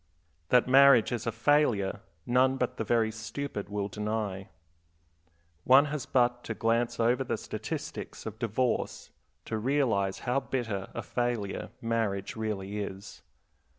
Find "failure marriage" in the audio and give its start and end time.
11.03-12.35